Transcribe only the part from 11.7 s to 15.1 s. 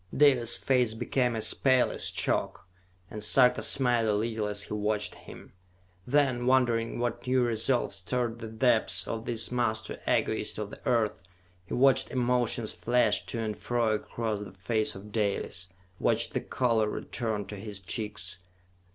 watched emotions flash to and fro across the face